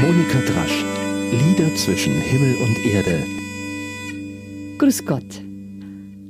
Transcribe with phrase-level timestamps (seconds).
[0.00, 0.84] Monika Drasch.
[1.32, 3.24] Lieder zwischen Himmel und Erde.
[4.78, 5.42] Grüß Gott.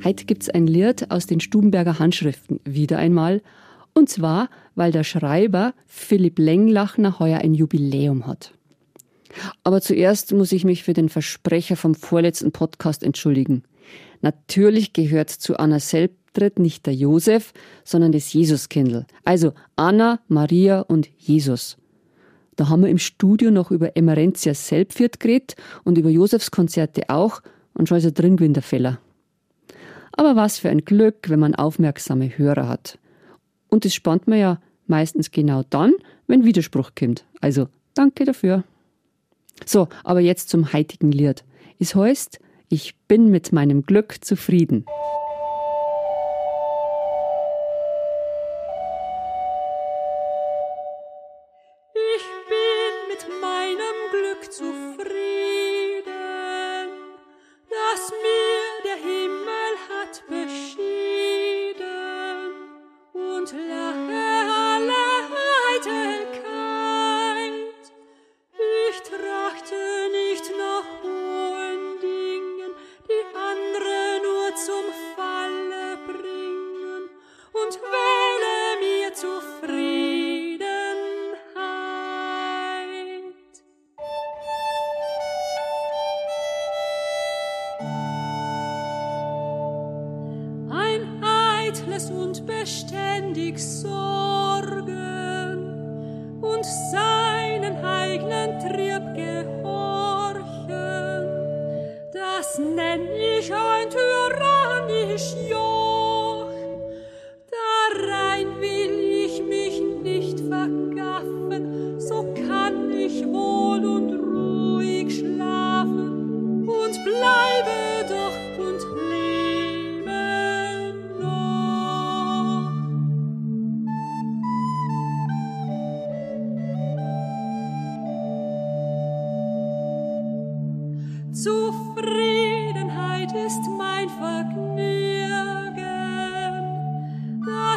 [0.03, 3.43] Heute gibt's ein Lied aus den Stubenberger Handschriften, wieder einmal.
[3.93, 8.55] Und zwar, weil der Schreiber Philipp Lenglachner heuer ein Jubiläum hat.
[9.65, 13.65] Aber zuerst muss ich mich für den Versprecher vom vorletzten Podcast entschuldigen.
[14.23, 17.53] Natürlich gehört zu Anna Selbtritt nicht der Josef,
[17.85, 19.05] sondern das Jesuskindl.
[19.25, 21.77] Also Anna, Maria und Jesus.
[22.59, 25.55] Da haben wir im Studio noch über Emerentia Selbviert geredet
[25.85, 27.41] und über Josefs Konzerte auch
[27.73, 28.99] und schon ist er drin gewesen, der Feller.
[30.11, 32.99] Aber was für ein Glück, wenn man aufmerksame Hörer hat.
[33.69, 35.93] Und das spannt man ja meistens genau dann,
[36.27, 37.25] wenn Widerspruch kommt.
[37.41, 38.65] Also danke dafür.
[39.65, 41.45] So, aber jetzt zum heutigen Lied.
[41.79, 44.85] Es heißt, ich bin mit meinem Glück zufrieden.
[53.41, 55.38] meinem Glück zufrieden.
[102.59, 105.68] nenn ich ein tyrannisch Jahr.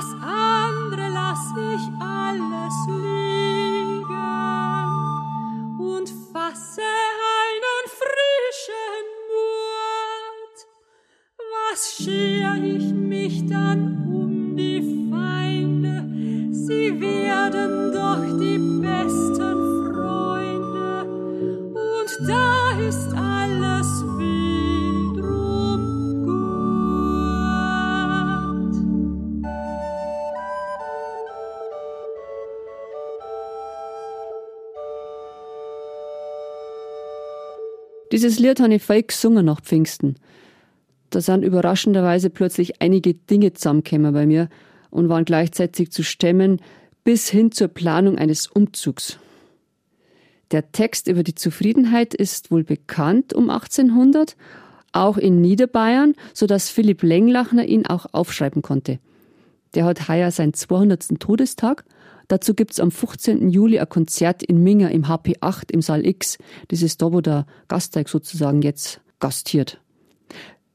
[0.01, 4.07] Das andere lass ich alles liegen
[5.79, 10.57] und fasse einen frischen Mut.
[11.37, 14.00] Was scher ich mich dann
[38.11, 40.15] Dieses Lied habe ich voll gesungen nach Pfingsten.
[41.09, 44.49] Da sind überraschenderweise plötzlich einige Dinge zusammengekommen bei mir
[44.89, 46.61] und waren gleichzeitig zu stemmen
[47.03, 49.17] bis hin zur Planung eines Umzugs.
[50.51, 54.35] Der Text über die Zufriedenheit ist wohl bekannt um 1800,
[54.91, 58.99] auch in Niederbayern, so dass Philipp Lenglachner ihn auch aufschreiben konnte.
[59.73, 61.19] Der hat heuer seinen 200.
[61.19, 61.85] Todestag
[62.31, 63.49] Dazu gibt's am 15.
[63.49, 66.37] Juli ein Konzert in Minga im HP8 im Saal X.
[66.69, 69.81] Das ist da, wo der Gasteig sozusagen jetzt gastiert.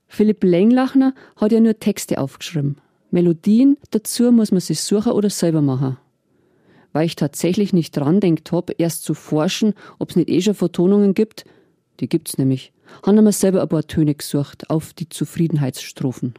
[0.06, 2.76] Philipp Lenglachner hat ja nur Texte aufgeschrieben.
[3.10, 5.96] Melodien dazu muss man sich suchen oder selber machen.
[6.92, 10.54] Weil ich tatsächlich nicht dran denkt habe, erst zu forschen, ob es nicht eh schon
[10.54, 11.46] Vertonungen gibt,
[12.00, 16.34] die gibt's nämlich, haben wir selber ein paar Töne gesucht auf die Zufriedenheitsstrophen.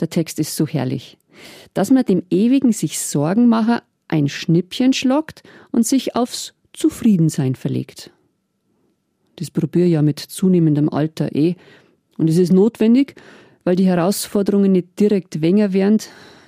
[0.00, 1.18] Der Text ist so herrlich.
[1.74, 8.10] Dass man dem Ewigen sich Sorgen mache, ein Schnippchen schlockt und sich aufs Zufriedensein verlegt.
[9.36, 11.54] Das probiere ja mit zunehmendem Alter eh.
[12.16, 13.14] Und es ist notwendig,
[13.64, 15.98] weil die Herausforderungen nicht direkt weniger werden,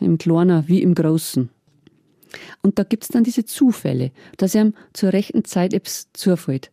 [0.01, 1.51] im Kleinen wie im Großen.
[2.63, 6.71] Und da gibt's dann diese Zufälle, dass ihm zur rechten Zeit etwas zufällt.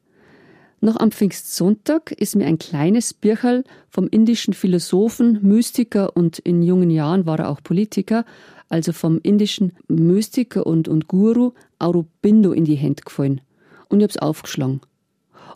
[0.79, 6.91] Noch am Pfingstsonntag ist mir ein kleines Bircherl vom indischen Philosophen, Mystiker und in jungen
[6.91, 8.25] Jahren war er auch Politiker
[8.69, 13.41] also vom indischen Mystiker und, und Guru Aurobindo in die Hände gefallen.
[13.89, 14.81] Und ich habe es aufgeschlagen.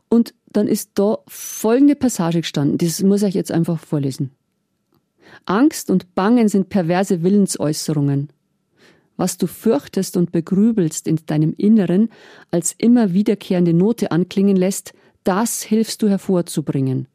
[0.10, 4.32] Und dann ist da folgende Passage gestanden, das muss ich jetzt einfach vorlesen.
[5.46, 8.30] Angst und Bangen sind perverse Willensäußerungen.
[9.18, 12.10] Was du fürchtest und begrübelst in deinem Inneren
[12.50, 17.08] als immer wiederkehrende Note anklingen lässt, das hilfst du hervorzubringen.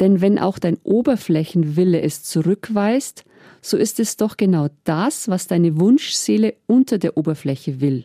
[0.00, 3.24] Denn wenn auch dein Oberflächenwille es zurückweist,
[3.62, 8.04] so ist es doch genau das, was deine Wunschseele unter der Oberfläche will.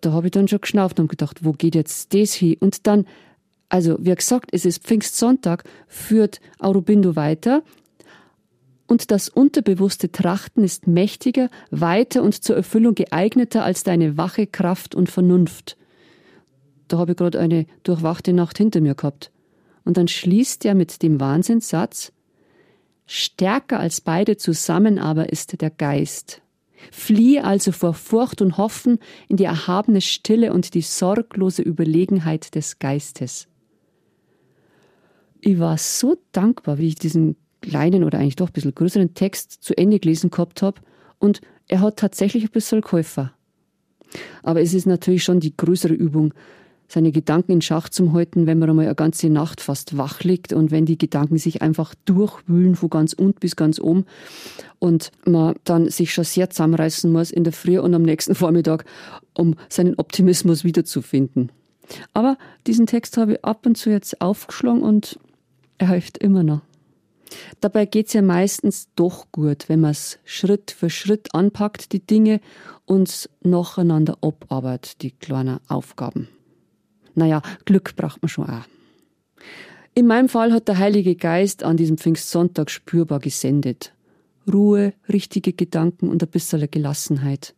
[0.00, 2.58] da habe ich dann schon geschnauft und gedacht, wo geht jetzt das hin?
[2.60, 3.06] Und dann,
[3.70, 7.62] also wie gesagt, es ist Pfingstsonntag, führt Aurobindo weiter.
[8.86, 14.94] Und das unterbewusste Trachten ist mächtiger, weiter und zur Erfüllung geeigneter als deine wache Kraft
[14.94, 15.78] und Vernunft.
[16.88, 19.30] Da habe ich gerade eine durchwachte Nacht hinter mir gehabt.
[19.84, 22.12] Und dann schließt er mit dem Wahnsinnssatz,
[23.06, 26.40] Stärker als beide zusammen aber ist der Geist.
[26.90, 28.98] Fliehe also vor Furcht und Hoffen
[29.28, 33.46] in die erhabene Stille und die sorglose Überlegenheit des Geistes.
[35.40, 39.62] Ich war so dankbar, wie ich diesen kleinen oder eigentlich doch ein bisschen größeren Text
[39.62, 40.80] zu Ende gelesen gehabt habe
[41.18, 43.32] und er hat tatsächlich ein bisschen Käufer.
[44.42, 46.34] Aber es ist natürlich schon die größere Übung,
[46.88, 50.52] seine Gedanken in Schach zu halten, wenn man einmal eine ganze Nacht fast wach liegt
[50.52, 54.04] und wenn die Gedanken sich einfach durchwühlen von ganz unten bis ganz oben
[54.78, 58.84] und man dann sich schon sehr zusammenreißen muss in der Früh und am nächsten Vormittag,
[59.34, 61.50] um seinen Optimismus wiederzufinden.
[62.12, 65.18] Aber diesen Text habe ich ab und zu jetzt aufgeschlagen und
[65.78, 66.62] er hilft immer noch.
[67.60, 72.40] Dabei geht's ja meistens doch gut, wenn man es Schritt für Schritt anpackt, die Dinge,
[72.86, 76.28] und nacheinander abarbeitet, die kleinen Aufgaben.
[77.14, 78.64] Naja, Glück braucht man schon auch.
[79.94, 83.94] In meinem Fall hat der Heilige Geist an diesem Pfingstsonntag spürbar gesendet.
[84.52, 87.54] Ruhe, richtige Gedanken und ein bisschen Gelassenheit.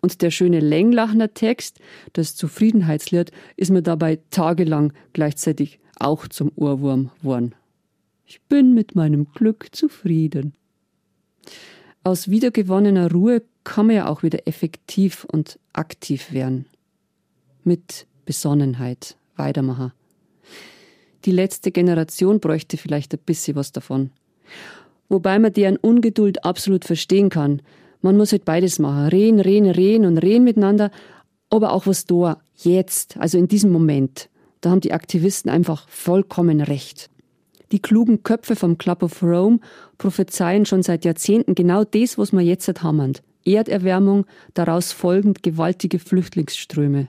[0.00, 1.78] Und der schöne Länglachner Text,
[2.12, 7.54] das Zufriedenheitslied, ist mir dabei tagelang gleichzeitig auch zum Ohrwurm worden.
[8.26, 10.54] Ich bin mit meinem Glück zufrieden.
[12.02, 16.66] Aus wiedergewonnener Ruhe kann man ja auch wieder effektiv und aktiv werden
[17.64, 19.92] mit Besonnenheit weitermachen.
[21.24, 24.10] Die letzte Generation bräuchte vielleicht ein bisschen was davon.
[25.08, 27.62] Wobei man deren Ungeduld absolut verstehen kann.
[28.02, 29.08] Man muss halt beides machen.
[29.08, 30.90] Reden, reden, reden und reden miteinander,
[31.50, 34.28] aber auch was da, jetzt, also in diesem Moment.
[34.60, 37.10] Da haben die Aktivisten einfach vollkommen recht.
[37.72, 39.58] Die klugen Köpfe vom Club of Rome
[39.98, 43.14] prophezeien schon seit Jahrzehnten genau das, was wir jetzt haben.
[43.44, 47.08] Erderwärmung, daraus folgend gewaltige Flüchtlingsströme.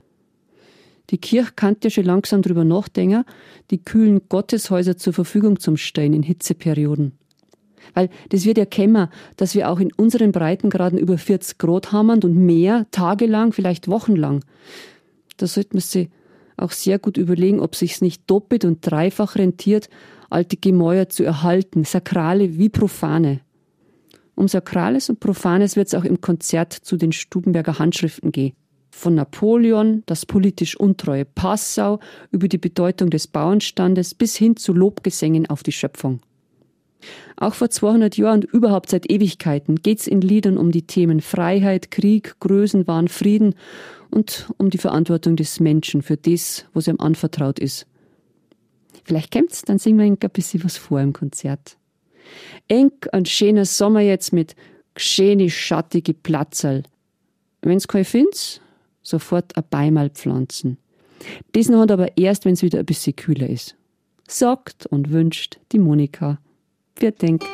[1.10, 3.25] Die Kirche kann ja schon langsam drüber nachdenken,
[3.72, 7.13] die kühlen Gotteshäuser zur Verfügung zu stellen in Hitzeperioden.
[7.94, 12.10] Weil das wird ja kämmer, dass wir auch in unseren Breitengraden über 40 Grad haben
[12.10, 14.44] und mehr, tagelang, vielleicht wochenlang.
[15.38, 16.10] Da sollte man sich
[16.57, 19.90] auch sehr gut überlegen, ob sich's nicht doppelt und dreifach rentiert,
[20.30, 23.42] alte Gemäuer zu erhalten, sakrale wie profane.
[24.34, 28.54] Um Sakrales und Profanes wird es auch im Konzert zu den Stubenberger Handschriften gehen
[28.95, 32.00] von Napoleon, das politisch untreue Passau,
[32.31, 36.21] über die Bedeutung des Bauernstandes bis hin zu Lobgesängen auf die Schöpfung.
[37.38, 41.92] Auch vor 200 Jahren und überhaupt seit Ewigkeiten geht's in Liedern um die Themen Freiheit,
[41.92, 43.56] Krieg, Größenwahn, Frieden
[44.09, 47.86] und um die Verantwortung des Menschen für das, was ihm anvertraut ist.
[49.03, 51.77] Vielleicht kommt's, dann singen wir ein bisschen was vor im Konzert.
[52.69, 54.56] Eng ein schöner Sommer jetzt mit
[54.95, 56.83] schöne schattige Platzerl.
[57.62, 58.62] Wenn's kein find's,
[59.07, 60.78] sofort ein Beimal pflanzen.
[61.54, 63.75] Das noch aber erst, wenn es wieder ein bisschen kühler ist.
[64.28, 66.40] Sagt und wünscht die Monika.
[66.98, 67.48] Wir denken.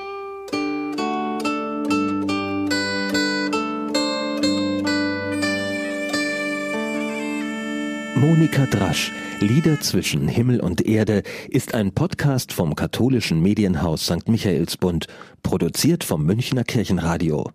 [8.16, 14.28] Monika Drasch, Lieder zwischen Himmel und Erde, ist ein Podcast vom katholischen Medienhaus St.
[14.28, 15.08] Michaelsbund,
[15.42, 17.52] produziert vom Münchner Kirchenradio.